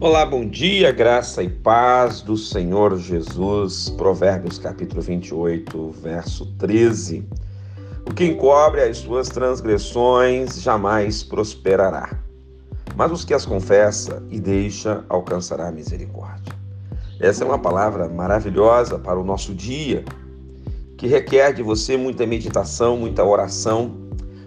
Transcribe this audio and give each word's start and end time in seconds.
Olá, 0.00 0.24
bom 0.24 0.46
dia, 0.46 0.92
graça 0.92 1.42
e 1.42 1.48
paz 1.48 2.20
do 2.20 2.36
Senhor 2.36 2.96
Jesus. 2.98 3.90
Provérbios 3.90 4.56
capítulo 4.56 5.02
28, 5.02 5.90
verso 6.00 6.46
13. 6.56 7.26
O 8.08 8.14
que 8.14 8.24
encobre 8.24 8.80
as 8.80 8.98
suas 8.98 9.28
transgressões 9.28 10.62
jamais 10.62 11.24
prosperará, 11.24 12.16
mas 12.94 13.10
os 13.10 13.24
que 13.24 13.34
as 13.34 13.44
confessa 13.44 14.22
e 14.30 14.38
deixa 14.38 15.04
alcançará 15.08 15.72
misericórdia. 15.72 16.54
Essa 17.18 17.42
é 17.42 17.46
uma 17.48 17.58
palavra 17.58 18.08
maravilhosa 18.08 19.00
para 19.00 19.18
o 19.18 19.24
nosso 19.24 19.52
dia, 19.52 20.04
que 20.96 21.08
requer 21.08 21.52
de 21.52 21.62
você 21.64 21.96
muita 21.96 22.24
meditação, 22.24 22.96
muita 22.96 23.24
oração, 23.24 23.96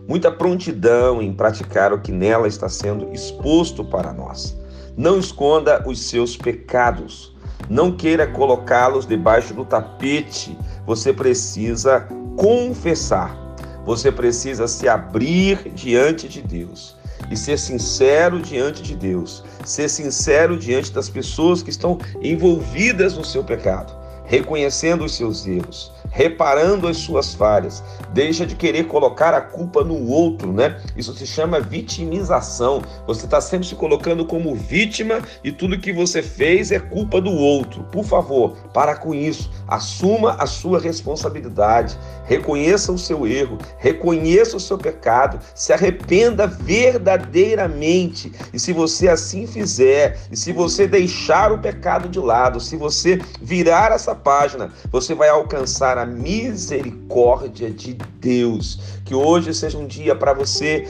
muita 0.07 0.31
prontidão 0.31 1.21
em 1.21 1.33
praticar 1.33 1.91
o 1.91 1.99
que 1.99 2.13
nela 2.13 2.47
está 2.47 2.69
sendo 2.69 3.11
exposto 3.11 3.83
para 3.83 4.13
nós. 4.13 4.60
Não 4.97 5.19
esconda 5.19 5.83
os 5.87 6.01
seus 6.01 6.35
pecados. 6.35 7.33
Não 7.69 7.95
queira 7.95 8.27
colocá-los 8.27 9.05
debaixo 9.05 9.53
do 9.53 9.65
tapete. 9.65 10.57
Você 10.85 11.13
precisa 11.13 12.07
confessar. 12.35 13.37
Você 13.85 14.11
precisa 14.11 14.67
se 14.67 14.87
abrir 14.87 15.71
diante 15.73 16.27
de 16.27 16.41
Deus 16.41 16.95
e 17.31 17.37
ser 17.37 17.57
sincero 17.57 18.39
diante 18.39 18.81
de 18.81 18.95
Deus, 18.95 19.43
ser 19.63 19.89
sincero 19.89 20.57
diante 20.57 20.91
das 20.91 21.09
pessoas 21.09 21.63
que 21.63 21.69
estão 21.69 21.97
envolvidas 22.21 23.15
no 23.15 23.23
seu 23.23 23.43
pecado, 23.43 23.93
reconhecendo 24.25 25.05
os 25.05 25.15
seus 25.15 25.47
erros, 25.47 25.91
reparando 26.11 26.87
as 26.87 26.97
suas 26.97 27.33
falhas, 27.33 27.81
deixa 28.13 28.45
de 28.45 28.55
querer 28.55 28.85
colocar 28.87 29.33
a 29.33 29.41
culpa 29.41 29.83
no 29.83 30.07
outro, 30.07 30.51
né? 30.51 30.79
Isso 30.95 31.13
se 31.15 31.25
chama 31.25 31.59
vitimização. 31.59 32.81
Você 33.07 33.25
está 33.25 33.39
sempre 33.39 33.67
se 33.67 33.75
colocando 33.75 34.25
como 34.25 34.53
vítima 34.53 35.21
e 35.43 35.51
tudo 35.51 35.79
que 35.79 35.93
você 35.93 36.21
fez 36.21 36.71
é 36.71 36.79
culpa 36.79 37.21
do 37.21 37.31
outro. 37.31 37.83
Por 37.85 38.03
favor, 38.03 38.57
para 38.73 38.95
com 38.95 39.15
isso. 39.15 39.49
Assuma 39.67 40.35
a 40.37 40.45
sua 40.45 40.79
responsabilidade, 40.79 41.97
reconheça 42.25 42.91
o 42.91 42.97
seu 42.97 43.25
erro, 43.25 43.57
reconheça 43.77 44.57
o 44.57 44.59
seu 44.59 44.77
pecado, 44.77 45.39
se 45.55 45.71
arrependa 45.71 46.45
verdadeiramente. 46.45 48.31
E 48.53 48.59
se 48.59 48.73
você 48.73 49.07
assim 49.07 49.47
fizer, 49.47 50.19
e 50.29 50.35
se 50.35 50.51
você 50.51 50.87
deixar 50.87 51.51
o 51.51 51.59
pecado 51.59 52.09
de 52.09 52.19
lado, 52.19 52.59
se 52.59 52.75
você 52.75 53.19
virar 53.41 53.91
essa 53.93 54.13
página, 54.13 54.71
você 54.91 55.15
vai 55.15 55.29
alcançar 55.29 55.97
a 55.97 56.00
misericórdia 56.05 57.69
de 57.69 57.93
Deus. 58.19 58.79
Que 59.05 59.15
hoje 59.15 59.53
seja 59.53 59.77
um 59.77 59.87
dia 59.87 60.15
para 60.15 60.33
você 60.33 60.87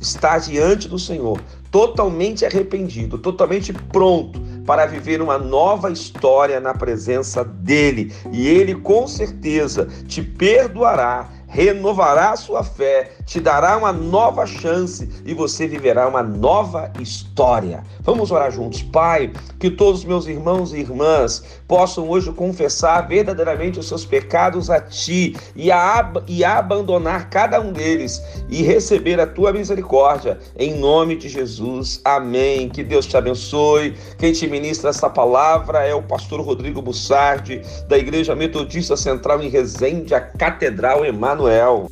estar 0.00 0.38
diante 0.38 0.88
do 0.88 0.98
Senhor, 0.98 1.40
totalmente 1.70 2.44
arrependido, 2.44 3.18
totalmente 3.18 3.72
pronto 3.72 4.40
para 4.66 4.84
viver 4.84 5.22
uma 5.22 5.38
nova 5.38 5.90
história 5.90 6.58
na 6.60 6.74
presença 6.74 7.44
dele. 7.44 8.12
E 8.32 8.46
ele 8.48 8.74
com 8.74 9.06
certeza 9.06 9.88
te 10.06 10.20
perdoará 10.20 11.30
renovará 11.56 12.32
a 12.32 12.36
sua 12.36 12.62
fé, 12.62 13.12
te 13.24 13.40
dará 13.40 13.78
uma 13.78 13.90
nova 13.90 14.44
chance 14.44 15.08
e 15.24 15.32
você 15.32 15.66
viverá 15.66 16.06
uma 16.06 16.22
nova 16.22 16.92
história. 17.00 17.82
Vamos 18.02 18.30
orar 18.30 18.50
juntos. 18.50 18.82
Pai, 18.82 19.32
que 19.58 19.70
todos 19.70 20.04
meus 20.04 20.26
irmãos 20.26 20.74
e 20.74 20.80
irmãs 20.80 21.42
possam 21.66 22.10
hoje 22.10 22.30
confessar 22.30 23.08
verdadeiramente 23.08 23.78
os 23.78 23.88
seus 23.88 24.04
pecados 24.04 24.68
a 24.68 24.82
Ti 24.82 25.34
e, 25.56 25.72
a, 25.72 26.12
e 26.28 26.44
abandonar 26.44 27.30
cada 27.30 27.58
um 27.58 27.72
deles 27.72 28.22
e 28.50 28.62
receber 28.62 29.18
a 29.18 29.26
Tua 29.26 29.50
misericórdia. 29.50 30.38
Em 30.58 30.78
nome 30.78 31.16
de 31.16 31.26
Jesus. 31.26 32.02
Amém. 32.04 32.68
Que 32.68 32.84
Deus 32.84 33.06
te 33.06 33.16
abençoe. 33.16 33.96
Quem 34.18 34.30
te 34.30 34.46
ministra 34.46 34.90
essa 34.90 35.08
palavra 35.08 35.84
é 35.84 35.94
o 35.94 36.02
pastor 36.02 36.42
Rodrigo 36.42 36.82
Bussardi, 36.82 37.62
da 37.88 37.96
Igreja 37.96 38.36
Metodista 38.36 38.94
Central 38.94 39.42
em 39.42 39.48
Resende, 39.48 40.14
a 40.14 40.20
Catedral 40.20 41.06
Emmanuel. 41.06 41.45
Emanuel. 41.46 41.88